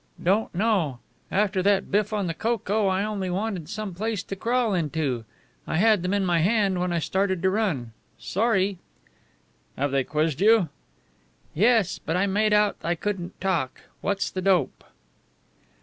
[0.23, 0.97] "Don't know.
[1.31, 5.25] After that biff on the coco I only wanted some place to crawl into.
[5.67, 7.91] I had them in my hand when I started to run.
[8.17, 8.79] Sorry."
[9.77, 10.69] "Have they quizzed you?"
[11.53, 13.79] "Yes, but I made out I couldn't talk.
[14.01, 14.83] What's the dope?"